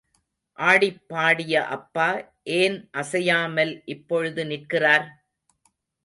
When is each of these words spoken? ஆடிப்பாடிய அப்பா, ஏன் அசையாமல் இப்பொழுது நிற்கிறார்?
ஆடிப்பாடிய 0.59 1.53
அப்பா, 1.67 2.07
ஏன் 2.53 2.77
அசையாமல் 2.91 3.73
இப்பொழுது 3.85 4.45
நிற்கிறார்? 4.45 5.05